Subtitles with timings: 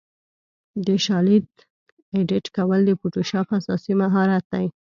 [0.85, 1.47] د شالید
[2.15, 4.65] ایډیټ کول د فوټوشاپ اساسي مهارت دی.